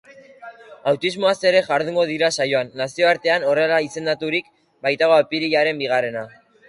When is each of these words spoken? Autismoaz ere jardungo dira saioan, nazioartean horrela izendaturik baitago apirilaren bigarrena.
Autismoaz 0.91 1.33
ere 1.49 1.59
jardungo 1.67 2.05
dira 2.11 2.29
saioan, 2.37 2.71
nazioartean 2.81 3.45
horrela 3.51 3.77
izendaturik 3.89 4.49
baitago 4.87 5.19
apirilaren 5.19 5.85
bigarrena. 5.85 6.27